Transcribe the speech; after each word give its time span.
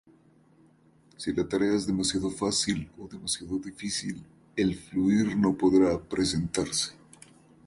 Si 1.15 1.31
la 1.31 1.45
tarea 1.47 1.75
es 1.75 1.85
demasiado 1.85 2.31
fácil 2.31 2.89
o 2.97 3.07
demasiado 3.07 3.59
difícil, 3.59 4.19
el 4.55 4.73
fluir 4.73 5.37
no 5.37 5.55
podrá 5.55 5.99
presentarse. 6.01 6.95